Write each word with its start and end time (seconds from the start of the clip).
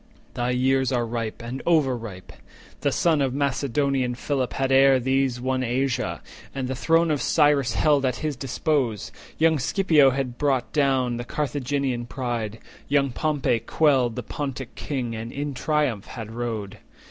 30 0.33 0.33
Thy 0.33 0.49
years 0.49 0.91
are 0.91 1.05
ripe, 1.05 1.43
and 1.43 1.61
over 1.63 1.95
ripe. 1.95 2.33
The 2.79 2.91
son 2.91 3.21
Of 3.21 3.35
Macedonian 3.35 4.15
Philip 4.15 4.53
had 4.53 4.71
ere 4.71 4.99
these 4.99 5.39
Won 5.39 5.61
Asia, 5.61 6.23
and 6.55 6.67
the 6.67 6.73
throne 6.73 7.11
of 7.11 7.21
Cyrus 7.21 7.73
held 7.73 8.03
At 8.03 8.15
his 8.15 8.35
dispose; 8.35 9.11
young 9.37 9.59
Scipio 9.59 10.09
had 10.09 10.39
brought 10.39 10.73
down 10.73 11.17
The 11.17 11.23
Carthaginian 11.23 12.07
pride; 12.07 12.57
young 12.87 13.11
Pompey 13.11 13.59
quelled 13.59 14.15
The 14.15 14.23
Pontic 14.23 14.73
king, 14.73 15.15
and 15.15 15.31
in 15.31 15.53
triumph 15.53 16.07
had 16.07 16.31
rode. 16.31 16.79